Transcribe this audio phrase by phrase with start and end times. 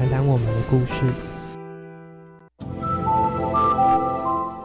[0.00, 1.04] 谈谈我们的故事。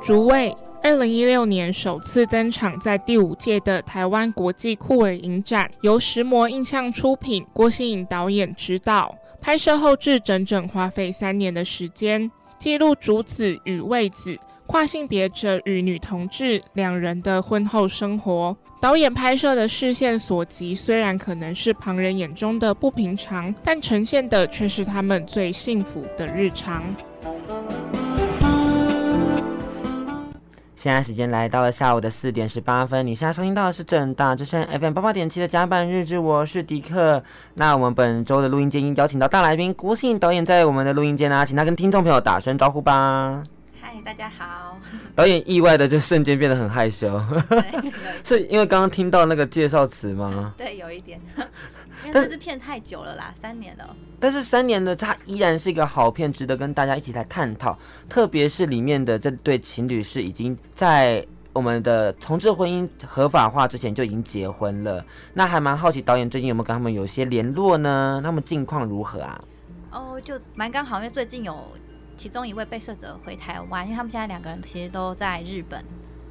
[0.02, 9.14] 竹味，二零一六年首次登场在第五届的台湾国际酷儿影展，由石魔印象出品，郭新颖导演执导。
[9.42, 18.56] 拍摄后制整整花费三年的时间，记录竹子与位子跨性别者与女同志两人的婚后生活。
[18.82, 26.84] 导演拍摄的视线所及，虽然可能是旁人眼中的不平常，但呈现的却是他们最幸福的日常。
[30.76, 37.24] 现在时间来到了下午的四点十八分，你现在收听到的是正大之声 FM 八八点七的甲板日志，我是迪克。
[37.56, 43.42] 那我们本周的录音间邀请到大来宾郭心颖导演在我们的录音间啊，请他跟听众朋友打声招呼吧。
[43.88, 44.80] 嗨，大家好。
[45.14, 47.22] 导演意外的就瞬间变得很害羞，
[48.26, 50.56] 是因为刚刚听到那个介绍词吗？
[50.58, 51.22] 对，有一点。
[52.04, 53.96] 因为这支片太久了啦，三年了。
[54.20, 57.78] 但是三年的它依然是一个好片，值得跟大家一起来探讨。
[58.10, 65.06] 特别是里面的这对情侣是已经在我们的同志婚姻合法化之前就已经结婚了。
[65.36, 68.20] 那还蛮好奇导演最近有没有跟他们有些联络呢？
[68.24, 69.40] 他们近况如何啊？
[69.92, 71.56] 哦，就蛮刚好，因为最近有
[72.18, 75.84] 其中一位被摄者回台湾，因为他们现在两个人其实都在日本。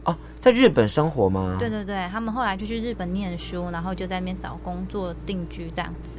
[0.04, 1.56] 哦，在日本生活吗？
[1.58, 6.18] 对对对，他们后来就去日本念书，然后就在那边找工作定居这样子，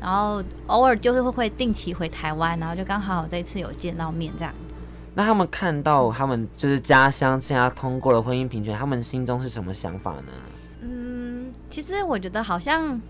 [0.00, 4.82] 然后偶尔就是会会定期回台湾，然后就刚好这一次有见到面这样子。
[5.14, 10.32] 那他们看到他们就是家乡现在通过了婚姻平权，他们心中是什么想法呢？
[10.80, 13.00] 嗯，其实我觉得好像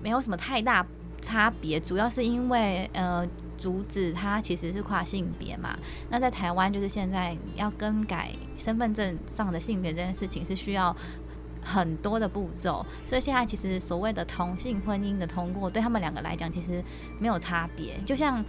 [0.00, 0.86] 没有什么太大
[1.20, 3.26] 差别，主要是因为呃。
[3.58, 5.76] 竹子他其实是跨性别嘛，
[6.08, 10.94] 那在台湾就是现在要更改身份证上的性别这件事情是需要
[11.62, 16.82] 很多的步骤，所以现在其实所谓的同性婚姻的通过，对他们两个来讲其实
[17.18, 17.94] 没有差别。
[18.06, 18.42] 就像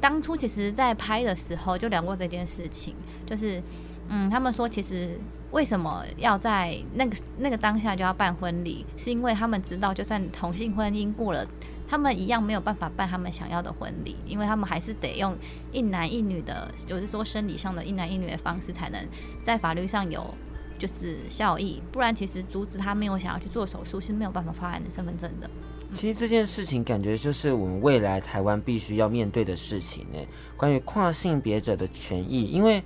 [0.00, 2.94] 当初其实在拍的时候就聊过这件事情，
[3.26, 3.60] 就是
[4.08, 5.18] 嗯，他们说其实
[5.50, 11.44] 为什么要在那个那个当下就要办婚礼，是因为他们知道就算同性婚姻过了。
[11.86, 15.36] 他们一样没有办法办他们想要的婚礼，因为他们还是得用
[15.72, 19.06] 一男一女的，就是说生理上的一男一女的方式，才能
[19.42, 20.34] 在法律上有
[20.78, 21.82] 就是效益。
[21.92, 25.48] 不然，其实阻止他没有想要去做手术，是没有办法发案的身份证的。
[25.92, 30.18] 其实这件事情感觉就是我们未来台湾必须要面对的事情呢，
[30.56, 32.46] 关于跨性别者的权益。
[32.46, 32.82] 因为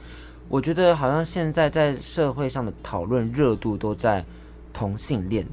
[0.48, 4.22] 我觉得好像现在在社会上的讨论热度都在
[4.74, 5.46] 同性恋。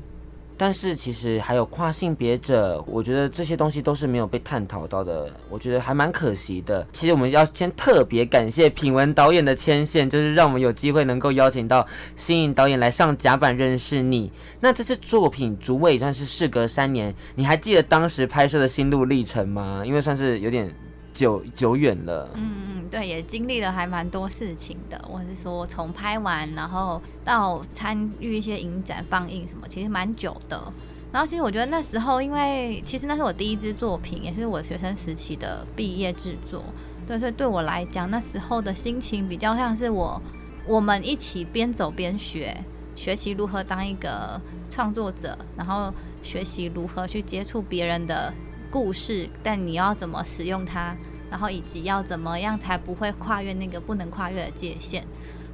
[0.58, 6.86] 但是其实还有跨性别者，我觉得这些东西都是没有被探讨到的，我觉得还蛮可惜的。
[6.94, 11.86] 其实我们要先特别感谢品文导演的牵线，就是让我们有机会能够邀请到
[12.16, 14.32] 新颖导演来上甲板认识你。
[14.60, 19.84] 那这次作品《竹味》算是事隔三年，你还记得当时拍摄的心路历程吗？
[19.86, 20.74] 因为算是有点
[21.14, 22.30] 久久远了。
[22.36, 22.75] 嗯。
[22.90, 25.04] 对，也经历了还蛮多事情的。
[25.12, 30.72] 我是说，从拍完，然后到参与一些影展放映什么，其实蛮久的。
[31.12, 36.64] 然后，其实我觉得那时候，因为其实那是我第一支作品，也是我学生时期的毕业制作。
[37.08, 40.22] 对，所以对我来讲，那时候的心情比较像是我
[40.68, 42.56] 我们一起边走边学，
[42.96, 48.34] 学习如何当一个创作者，然后学习如何去接触别人的
[48.70, 50.96] 故事，但你要怎么使用它。
[51.30, 55.04] 然后以及要怎么样才不会跨越那个不能跨越的界限？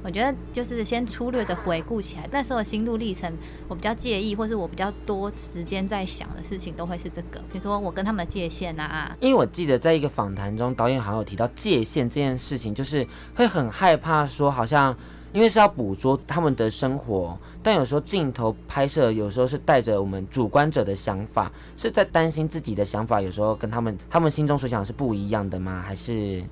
[0.04, 3.32] 我觉得就是先粗略的回顾起来，那时候心路历程，
[3.68, 7.38] 我比较介意，或是我比较多时间在想的事情，都会是这个。
[7.50, 13.06] 比如说我跟他们的界限啊，因为我记得在一个访谈中，导演好像有提到界限这件事情，就是
[13.36, 14.96] 会很害怕说好像。
[15.32, 25.82] 因为是要捕捉他们的生活，但有时候镜头拍摄有时候是带着我们主观者的想法，是在担心自己的想法有时候跟他们他们心中所想是不一样的吗？
[25.84, 26.44] 还是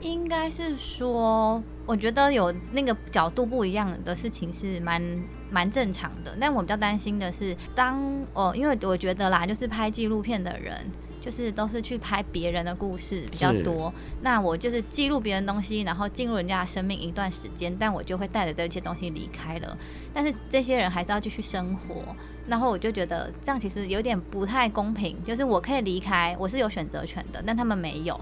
[0.00, 5.02] 应该是说，我觉得有那个角度不一样的事情是蛮
[5.50, 6.36] 蛮正常的。
[6.40, 8.00] 但我比较担心的是，当
[8.32, 10.90] 哦，因为我觉得啦，就是拍纪录片的人。
[11.22, 19.78] 就是都是去拍别人的故事比较多，那我就是记录别人东西，然后进入人家的生命一段时间，但我就会带着这些东西离开了。
[20.12, 22.02] 但是这些人还是要继续生活，
[22.48, 25.16] 然后我就觉得这样其实有点不太公平。
[25.24, 28.20] 就是我可以离开，我是有选择权的，但他们没有。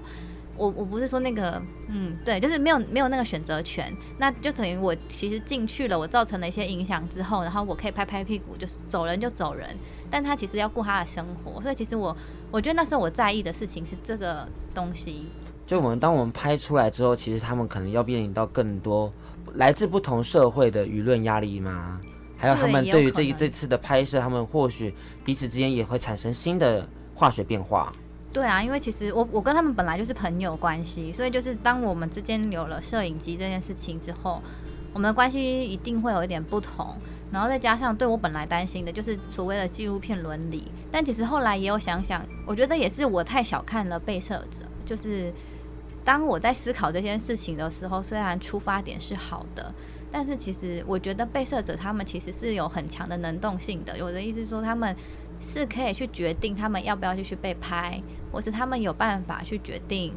[0.57, 9.75] 我我不是说那个，嗯，对，就是没有没有那个选择权，那就等于我其实进去了，我造成了一些影响之后，然后我可以拍拍屁股，就是走人就走人，
[10.09, 12.15] 但他其实要过他的生活，所以其实我
[12.51, 15.27] 我觉得那时候我在意的事情是这个东西。
[15.65, 19.11] 就我们当我们拍出来之后，其实他们可能要面临到更多
[19.53, 21.99] 来自不同社会的舆论压力吗？
[22.37, 24.93] 还有他们对于这一这次的拍摄，他们或许
[25.23, 27.93] 彼此之间也会产生新的化学变化。
[28.33, 34.41] 对啊，因为其实我我跟他们本来就是朋友关系，所以就是当我们之间有了摄影机这件事情之后，
[34.93, 36.95] 我们的关系一定会有一点不同。
[37.29, 44.65] 然后再加上对我本来担心的就是所谓的纪录片伦理，但其实后来也有想想，我觉得也是我太小看了被摄者。
[44.85, 45.33] 就是
[46.05, 49.73] 当我在思考这件事情的时候，虽然出发点是好的，
[50.09, 53.93] 但是其实我觉得被摄者他们其实是有很强的能动性的。
[54.01, 54.95] 我的意思是说，他们。
[55.41, 58.01] 是可以去决定他们要不要继续被拍，
[58.31, 60.13] 或是他们有办法去决定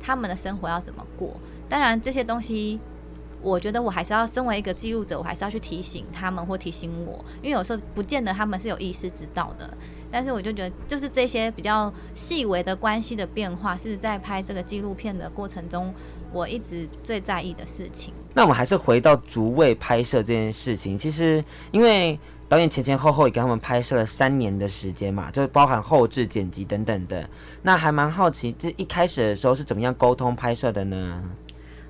[0.00, 1.36] 他们的生活要怎么过。
[1.68, 2.80] 当然，这些东西，
[3.40, 9.76] 我觉得我还是要身为一个记录者，我还是要去提醒他们或提醒我，因为有时候不见得他们是有意识知道的。
[10.10, 15.92] 但是我就觉得，就是这些比较细微的关系的变化，是在拍这个纪录片的过程中，
[16.32, 18.12] 我一直最在意的事情。
[18.34, 22.18] 那我们还是回到逐位拍摄这件事情，其实因为。
[22.48, 27.26] 导演前前后后也给他们拍摄了三年的时间嘛，就包含后置、剪辑等等的。
[27.62, 31.24] 那还蛮好奇，这一开始的时候是怎么样沟通拍摄的呢？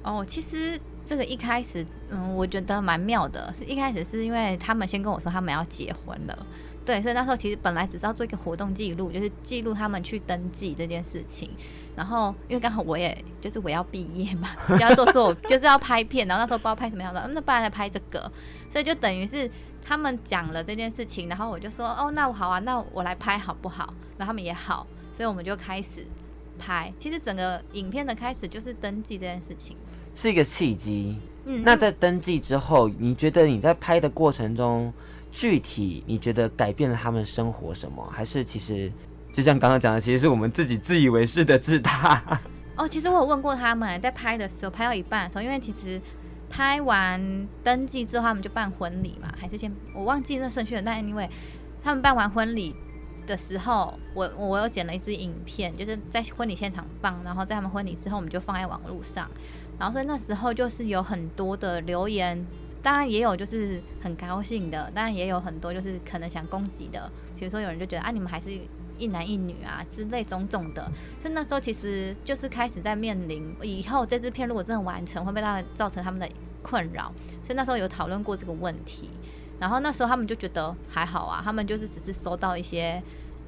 [0.05, 3.53] 哦，其实这个一开始，嗯，我觉得蛮妙的。
[3.67, 6.47] 一开始是因为他们先跟我说他们要结婚了，
[6.85, 11.51] 对，所以那时候其实本来只是要做一个活动记录，就是记录他们去登记这件事情。
[11.95, 16.27] 然后因为刚好我也就是我要毕业嘛，就 要做做，就是要拍片。
[16.27, 18.31] 然后那时候不知道拍什么样的，那不然来拍这个，
[18.71, 19.51] 所以就等于是。
[19.85, 23.93] 他们讲了这件事情，然后我就说哦，那我好啊，那我来拍好不好？
[24.17, 26.07] 然后他们也好，所以我们就开始
[26.57, 26.95] 拍。
[27.01, 29.77] 其实整个影片的开始就是登记这件事情，
[30.15, 31.19] 是一个契机。
[31.47, 34.95] 嗯，那在登记之后，你觉得你在拍的过程中，
[35.33, 38.09] 具体你觉得改变了他们生活什么？
[38.13, 38.93] 还是其实
[39.33, 42.41] 就像刚刚讲的，其实是我们自己自以为是的自大？
[42.79, 46.01] 哦，其实我有问过他们，在拍的时候，拍到一半的时候，因为其实。
[46.55, 49.33] 拍完登记之后，他们就办婚礼嘛？
[49.41, 50.83] 还是先我忘记那顺序了。
[50.83, 51.27] 但因为
[51.83, 52.77] 他们办完婚礼
[53.27, 59.31] 的时候，我我有剪了一支影片，就是在婚礼现场放，然后在他们婚礼之后，我们就放在网络上。
[59.79, 62.47] 然后所以那时候就是有很多的留言，
[62.83, 67.11] 当然也有就是很高兴的，当然也有很多就是可能想攻击的。
[67.39, 68.51] 比如说有人就觉得啊，你们还是
[68.99, 70.83] 一男一女啊之类种种的。
[71.21, 76.29] 所以那时候其实就是开始在面临以后这支片如果真的完成，会不会造成他们的
[76.63, 77.13] 困扰？
[77.43, 79.11] 所以那时候有讨论过这个问题。
[79.61, 83.01] 然后那时候他们就觉得还好啊，他们就是只是收到一些，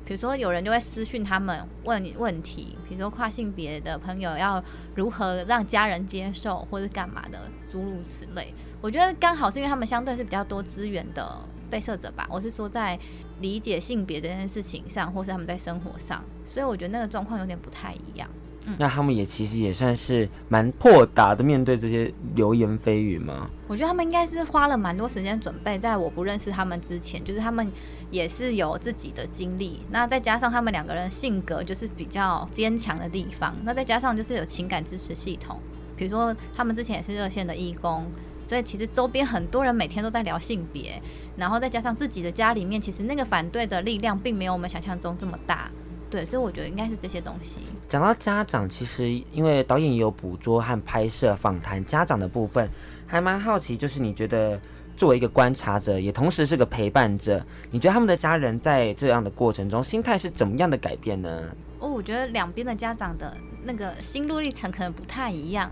[0.04, 4.62] 比如说有人就会私讯他们问你问题，比如说跨性别的朋友要
[4.94, 8.52] 如何让家人接受或是干嘛的诸如此类。
[8.80, 11.40] 我觉得刚好是因为他们相对是比较多资源的
[11.70, 12.98] 被摄者吧，我是说在
[13.40, 18.28] 理解性别这件事情上，或是他们在生活上，所以我觉得那个状况有点不太一样。
[18.66, 23.48] 嗯，那他们也其实也算是蛮豁达的面对这些流言蜚语吗？
[23.68, 27.70] 我觉得他们应该是花了蛮多时间准备，在我不认识他们之前，就是他们
[28.10, 35.58] 也是有自己的经历，那再加上他们两个人性格就是比较坚强的地方，那再加上就是有情感支持系统，
[35.96, 38.06] 比如说他们之前也是热线的义工。
[38.46, 41.00] 所以其实周边很多人每天都在聊性别，
[41.34, 45.70] 然后再加上自己的家里面，其实那个反对的力量并没有我们想象中这么大。
[46.14, 47.58] 对，所以我觉得应该是这些东西。
[47.88, 52.70] 讲到家长，其实因为导演也有捕捉和拍摄访谈家长的部分，
[53.04, 54.60] 还蛮好奇，就是你觉得
[54.96, 61.42] 作为一个观察者，也同时是个陪伴者，你觉得他们的家人在这样的过程中心态是怎么样的改变呢？
[61.80, 65.68] 哦，我觉得两边的家长的那个心路历程可能不太一样。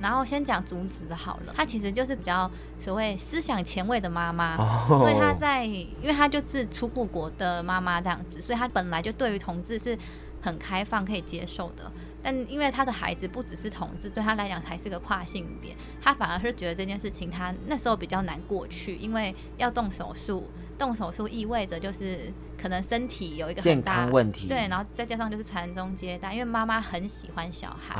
[0.00, 5.00] 然后先讲竹子好了，她其实就是比较所谓思想前卫的妈妈，oh.
[5.00, 9.98] 所以她在，因为她就是出过国的妈妈这样子，所以她本来就对于同志是
[10.40, 11.90] 很开放可以接受的。
[12.22, 20.48] 但因为他的孩子不只是同志，对他来讲还是个跨性别，他反而是觉得这件事情他那时候比较难过去，因为要动手术，
[20.78, 22.32] 动手术意味着就是。
[22.60, 27.98] 可能身体有一个很大健康问题，对，然后再加上就是传宗接代，因为妈妈很喜欢小孩，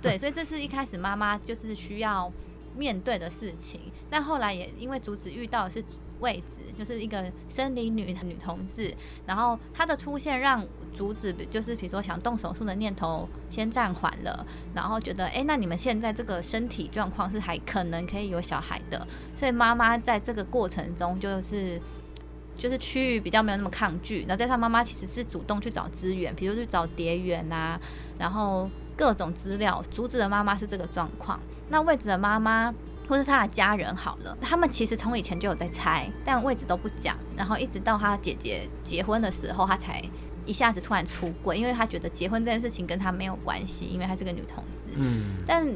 [0.00, 2.32] 对，所以这是一开始妈妈就是需要
[2.74, 3.92] 面对的事情。
[4.08, 5.84] 但后来也因为阻止遇到的是
[6.20, 8.94] 位置，就是一个森林女女同志，
[9.26, 10.64] 然后她的出现让
[10.96, 19.06] 主旨就是比如说想动手术的念头先暂缓了，然后觉得哎，那你们现在这个身体状况是还可能可以有小孩的，
[19.36, 21.80] 所以妈妈在这个过程中就是。
[22.56, 27.80] 就是区域比较没有那么抗拒，然后加上妈妈其实是主动去找资源，比如去找蝶园啊，
[28.18, 32.74] 然后各种资料，竹子的妈妈是这个状况，那位置的妈妈
[33.08, 40.02] 或是他的家人好了，他们其实从以前就有在猜，但位置都不讲，然后一直到他姐姐结婚的时候，他才
[40.44, 44.92] 一下子突然出轨，因为他觉得结婚这件事情跟他没有关系，因为他是个女同志。
[44.96, 45.66] 嗯，但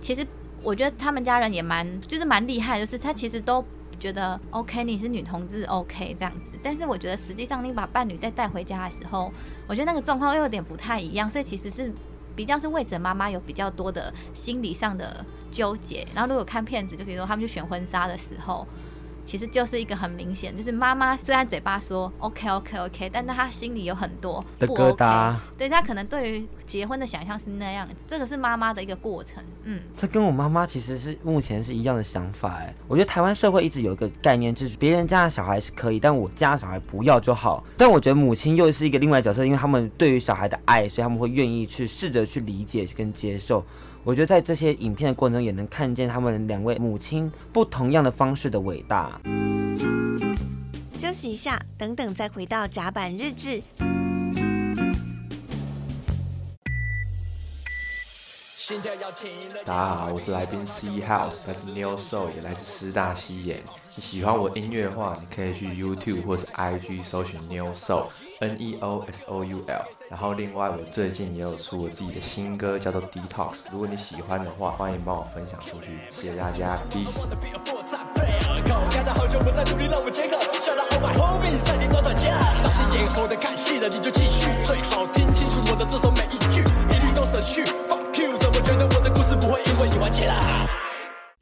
[0.00, 0.26] 其实
[0.62, 3.64] 我觉得他们家人也蛮就是蛮厉害，就是他其实都。
[4.00, 9.28] 觉得 OK，你是女同志 OK 这样子，但是我觉得实际上你把伴侣再带回家的时候，
[9.66, 11.92] 我觉得那个状况又有点不太一样，所以其实是
[12.38, 16.06] 比较是位置妈妈有比较多的心理上的纠结。
[16.14, 18.64] 然后如果看片子，就比如说他们去选婚纱的时候。
[19.28, 25.36] 其实就是一个很明显，就是妈妈虽然嘴巴说 OK OK OK，但是她心里有很多不 OK，的疙瘩。
[25.58, 29.44] 对，她可能对于结婚的想象是那样，这个是妈妈的一个过程。
[29.64, 32.54] 嗯，这跟我妈妈其实是目前是一样的想法。
[32.54, 37.62] 哎，我觉得台湾社会一直有一个概念，就是别人家的小孩是可以，但我家的小孩不要就好。
[37.76, 43.62] 但我觉得母亲又是一个另外角色，因为他们对于小孩的爱，所以他们会愿意去试着去理解去跟接受。
[44.04, 49.20] 我觉得在这些影片的过程中，也能看见他们两位母亲不同样的方式的伟大。
[50.92, 53.62] 休息一下，等等再回到甲板日志。
[59.64, 63.62] 大家好，我是来宾 C House，来自 New Soul，也来自师大西演。
[63.94, 69.84] 你喜欢我音乐的话，你可以去 YouTube 或是 IG 搜寻 New Soul，N E O S O U L。
[70.10, 73.54] 然后另外，我最近也有出我自己的新歌，叫做 Detox。
[73.72, 77.08] 如果你喜欢的话，欢迎帮我分享出去，谢谢大家，Peace。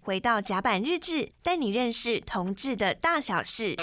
[0.07, 3.75] 回到甲板日志，带你认识同志的大小事。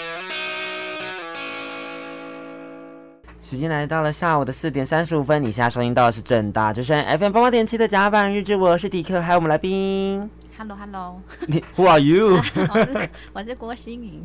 [3.38, 10.30] 时间来到了下午的四点三十五分，你现在收听到的是正大之声 FM 八八点七的甲板日志，我是迪克，还有我们来宾。
[10.56, 12.40] Hello，Hello，你 Who are you？
[12.72, 14.24] 我是我是郭新颖，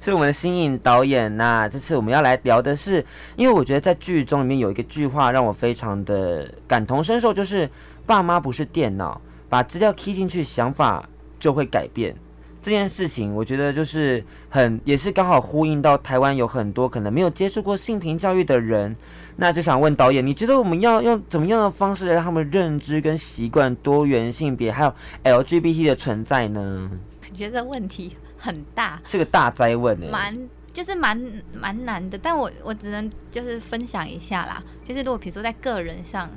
[0.00, 1.36] 是我们的新颖导演。
[1.36, 3.04] 那这次我们要来聊的是，
[3.34, 7.68] 因为我觉得在剧中里面有一个句话让我非常的感同身受，就是
[8.06, 11.04] 爸妈不是电脑，把资料 key 进去，想法
[11.40, 12.14] 就会改变。
[12.62, 18.94] 这件事情，我觉得就是很，也是刚好呼应到台湾有很多可能没有接受过性平教育的人，
[19.36, 24.94] 那就想问导演，你觉得我们要用怎么样的方式来让他们认知跟习惯多元性别还有
[25.24, 26.90] LGBT 的存在呢？
[27.30, 30.38] 我觉得问题很大，是个大灾问诶，蛮
[30.70, 31.18] 就是蛮
[31.54, 36.28] 蛮难的，但我我只能就是分享一下啦，就是如果比如说在个人上。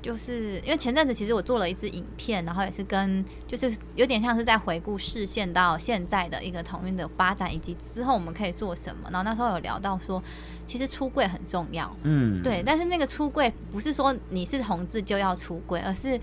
[0.00, 9.08] 就是因为前阵子其实我做了一支影片，然后也是跟就是有点像是在回顾视线到现在的一个同运的发展，以及之后我们可以做什么。
[9.10, 10.22] 然后那时候有聊到说，
[10.66, 12.62] 其实出柜很重要，嗯，对。
[12.64, 16.18] 但是那个出柜不是说你是同志就要出柜，而是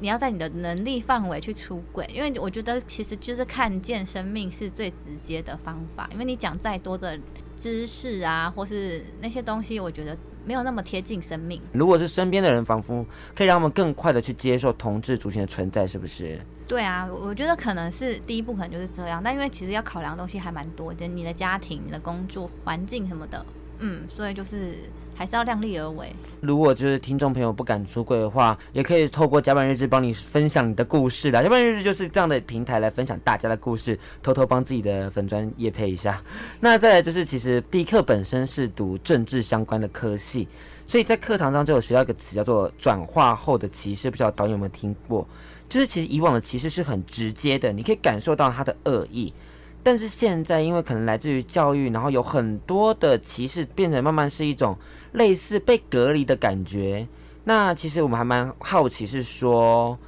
[0.00, 2.04] 你要在你的能力范围去出柜。
[2.12, 6.08] 因为我觉得其实就是看见生命是最直接的方法。
[6.12, 7.16] 因为你讲再多的
[7.56, 10.18] 知识啊，或是那些东西，我觉得。
[10.50, 11.62] 没有那么贴近生命。
[11.70, 16.40] 如果是身边的人，仿佛可以让我们更快的去接受同志族群的存在，是不是？
[16.66, 19.22] 对啊，我觉得可能是第一步，可能就是这样。
[19.22, 23.46] 但因为其实要考量的东西还蛮多的，你的家庭、你的工作环境什么的，
[23.78, 24.74] 嗯，所以就是。
[25.20, 26.10] 还是要量力而为。
[26.40, 31.42] 如果就是听众朋友不敢出柜的话，也可以透过甲板日志帮你分享你的故事的。
[31.42, 36.22] 甲板日志就是这样的平台来分享大家的故事，偷偷帮自己的粉专业配一下。
[36.60, 40.48] 那再来就是，其实迪克本身是读政治相关的科系，
[40.86, 45.28] 所以在课堂上就有学到一个词叫做转化后的歧视，不知道导演有没有听过？
[45.68, 49.34] 就是其实以往的歧视是很直接的，你可以感受到他的恶意。
[49.82, 54.76] 但是现在，因为可能来自于教育，然后有很多的歧视变成慢慢是一种
[55.12, 57.08] 类似被隔离的感觉。
[57.44, 59.98] 那其实我们还蛮好奇，是说，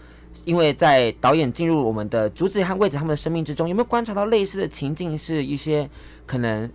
[0.44, 5.88] 因为在导演进入我们的竹子和魏子他们的生命之中，有没有观察到类似的情境，是一些
[6.26, 6.70] 可能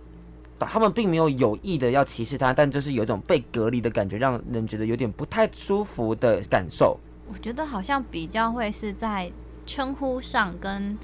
[0.58, 6.98] 他们并没有有意的要歧视他，但就是有一种被隔离的感觉，让人觉得有点不太舒服的感受。
[7.32, 9.30] 我觉得好像比较会是在
[9.64, 10.98] 称呼上跟。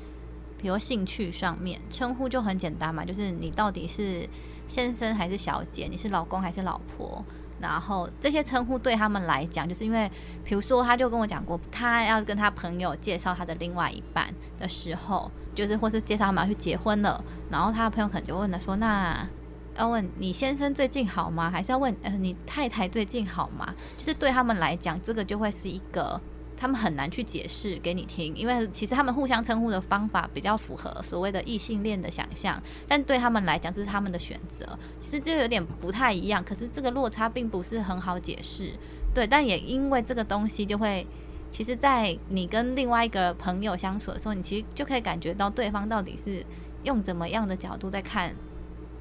[0.65, 4.27] 比如兴趣上面称呼就很简单嘛，就是你到底是
[4.67, 7.23] 先生还是小姐，你是老公还是老婆，
[7.61, 10.11] 然后这些称呼对他们来讲，就是因为，
[10.43, 19.29] 比如说他就跟我讲过，他要跟他朋友介绍他的另外一半的时候，就是或是介绍他们要去结婚了，然后他朋友可能就问了说，那
[19.77, 21.51] 要问你先生最近好吗？
[21.51, 23.75] 还是要问呃你太太最近好吗？
[23.99, 26.19] 就是对他们来讲，这个就会是一个。
[26.57, 36.43] 他们很难去解释给你听，因为其实他们互相称呼的方法比较符合所谓的异性恋的想象，但对他们来讲这是他们的选择，其实就有点不太一样。
[36.45, 38.73] 可是这个落差并不是很好解释，
[39.15, 41.07] 对，但也因为这个东西就会。
[41.51, 46.45] 其实，在你跟另外一个朋友相处的时候，你其实就可以感觉到对方到底是
[46.83, 48.35] 用怎么样的角度在看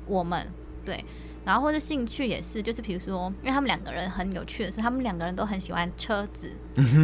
[0.06, 0.48] 我们，
[0.86, 1.04] 对。
[1.46, 6.50] 然后或者兴趣也是，就是比如说，因为他们两个人很有趣的是，他们两个人都很喜欢车子、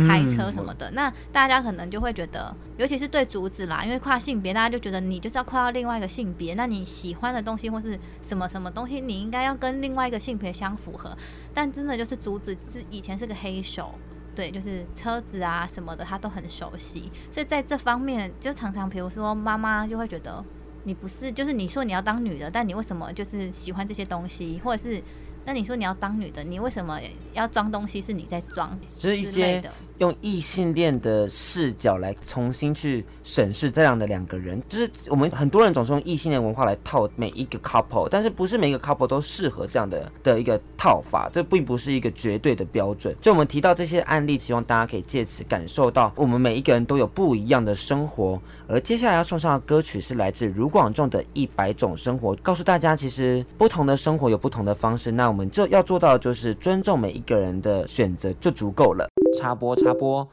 [0.08, 0.90] 开车什么的。
[0.92, 11.16] 那大家可能就会觉得，尤其是对竹子啦，因为跨性别，大家就觉得你就是要跨到另外一个性别，那你喜欢的东西或是什么什么东西，你应该要跟另外一个性别相符合。
[11.54, 13.94] 但真的就是竹子是以前是个黑手。
[14.36, 20.42] 对，就是车子啊什么的，他都很熟悉，所以在这方面就常常，比如说妈妈就会觉得
[20.84, 25.02] 你不是，就是你说你要当女的，但你为什么就是喜欢这些东西，或者是
[25.46, 27.00] 那你说你要当女的，你为什么
[27.34, 28.02] 要装东西？
[28.02, 29.62] 是你在装，就是一些
[30.00, 43.16] 用异性恋的视角来重新去审视这样的两个人，就是我们很多人总是用异性恋文化来套每一个 couple，但是不是每个 couple 都适合这样的的一个套法，这并不是一个绝对的标准。
[43.20, 48.42] 就我们提到这些案例，希望大家可以借此感受到，我们每一个人都有不一样的生活。
[48.68, 59.09] 而接下来要送上的歌曲是来自卢广仲的《一百种生活》，告诉大家其实不同的生活有不同的方式，那我们就要做到的就是尊重每一个人的选择就足够了。
[59.38, 60.28] 插播插播，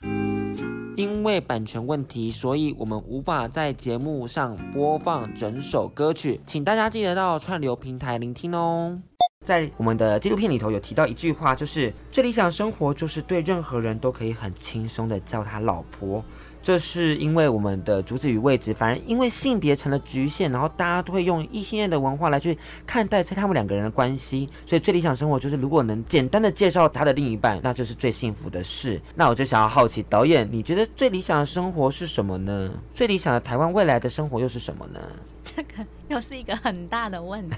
[0.96, 8.98] 因为版权问题，所以我们无法在节目上播放整首歌曲，请大家记得到串流平台聆听哦。
[9.44, 16.24] 在我们的纪录片里头有提到一句话，就是最理想生活就是对任何人都可以很轻松的叫他老婆。
[16.66, 29.00] 这是因为我们的主旨与位置，反而因为性别成了局限，然后大家都会用异性恋的文化来去看待他们两个人的关系，所以最理想生活就是如果能简单的介绍他的另一半，那就是最幸福的事。
[29.14, 32.68] 那我就想要好奇导演，你觉得最理想的生活是什么呢？
[32.92, 35.00] 最理想的台湾未来的生活又是什么呢？
[35.54, 37.56] 这个又是一个很大的问题。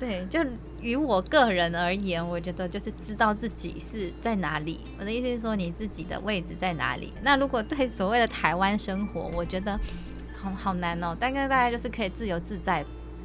[0.00, 0.40] 对，就
[0.80, 4.80] 于我个人而言，我觉得就是知道自己是在哪里。
[4.98, 7.12] 我的意思是说，你自己的位置在哪里？
[7.20, 9.78] 那如果对所谓的台湾生活，我觉得
[10.34, 11.14] 好好难哦。
[11.20, 12.82] 大概大家就是可以自由自在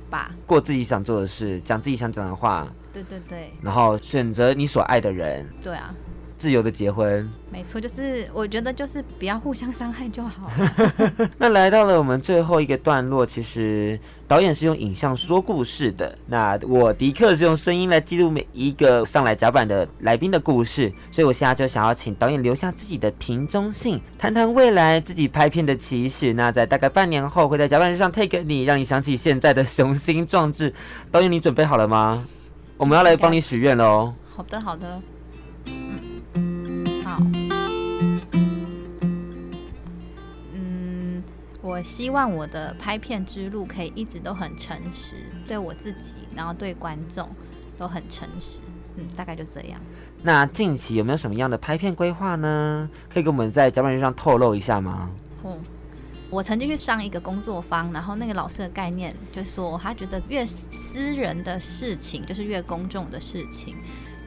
[0.10, 2.68] 吧，过自己想做的事，讲自己想讲的话。
[2.92, 3.54] 对对对。
[3.62, 5.48] 然后选择你所爱的人。
[5.64, 5.96] 对啊。
[6.38, 10.52] 自由的结婚，没错，就是我觉得就是不要互相伤害就好。
[11.38, 26.34] 那来到了我们最后一个段落，其实导演是用影像说故事的，那我迪克是用声音来记录每一个上来甲板的来宾的故事，所以我现在就想要请导演留下自己的瓶中信，谈谈未来自己拍片的期许。
[26.34, 30.74] 那在大概半年后会在甲板日上 take 你，让你想起现在的雄心壮志。
[31.12, 32.26] 导演，你准备好了吗？
[32.78, 34.14] 我们要来帮你许愿喽。
[34.36, 35.02] 好的，好的。
[41.66, 45.16] 我希望我的拍片之路可以一直都很诚实，
[45.48, 47.28] 对我自己，然后对观众
[47.76, 48.60] 都很诚实。
[48.98, 49.82] 嗯，大概就这样。
[50.22, 52.88] 那近期有没有什么样的拍片规划呢？
[53.12, 55.10] 可以跟我们在甲板日上透露一下吗？
[55.44, 55.58] 嗯，
[56.30, 63.76] 我曾经去上一个工作坊，然后那个老师的概念就是说，他觉得越私人的事情就是越公众的事情。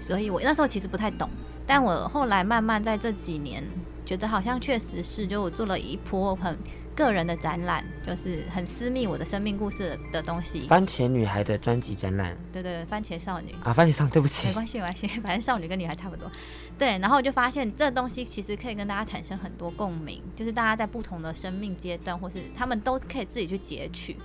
[0.01, 1.31] 所以我那时候其实不太懂，
[1.65, 3.63] 但我后来慢慢在这几年
[4.05, 6.59] 觉得好像确实是，就我做了一波很。
[6.99, 10.67] 个人的展览就是很私密，我的生命故事的东西。
[10.67, 16.29] 番茄女孩的专辑展览，对对，番茄少女啊，番茄少女，对不起，没关系没关系， 反正少女跟女孩差不多。
[16.77, 24.17] 对，然后我就发现这东西其实可以跟大家产生很多共鸣，就是大家在不同的生命阶段，或是他们都可以自己去截取。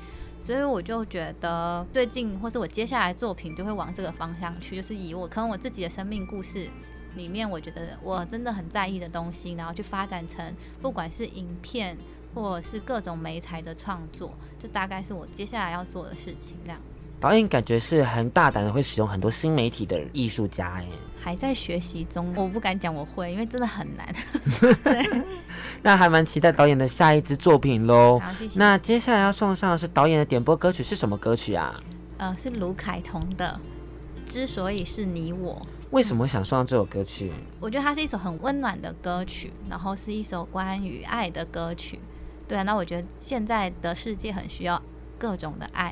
[0.41, 6.67] 所以我就觉得最近，或是我接下来作品就会往这个方向去，就是以我可能我自己的生命故事
[7.15, 11.95] 里面，我觉得我真的很在意的东西，然后去发展成不管是影片。
[12.33, 16.57] 或者是各种媒材的创作，就大概是我接下来要做的事情。
[16.63, 20.87] 这样子，导演感觉是很大胆的，会使用很多新媒体的艺术家哎，
[21.21, 24.13] 还在学习中，我不敢讲我会，因为真的很难。
[24.83, 25.23] 对，
[25.81, 28.19] 那还蛮期待导演的下一支作品喽。
[28.19, 28.59] 好，谢谢。
[28.59, 31.79] 那接下来要送上的是导演的点播歌曲，是什么歌曲啊？
[32.17, 33.59] 呃，是卢凯彤的
[34.31, 35.61] 《之所以是你我》。
[35.91, 37.31] 为什么想送上这首歌曲？
[37.59, 41.99] 我觉得它是一首很温暖的歌曲，然后是一首关于爱的歌曲。
[42.53, 44.79] 对啊，那我觉得现在的世界很需要
[45.17, 45.91] 各种的爱，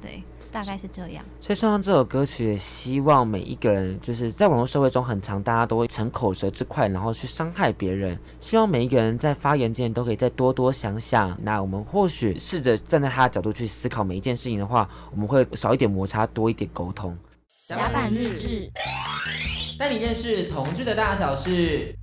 [0.00, 1.22] 对，大概是这样。
[1.42, 8.18] 所以送上这首歌曲，也希望每一个人，就是在网络社会中很常，大家都会逞口舌之快，然后去伤害别人。
[8.40, 11.36] 希望每一个人在发言之前都可以再多多想想。
[11.42, 17.14] 那我们或许试着站在他的角度去思考每一件事情的话，我们会少一点摩擦，多一点沟通。
[17.68, 18.72] 甲板日志，
[19.78, 21.94] 带你认识同志的大小事。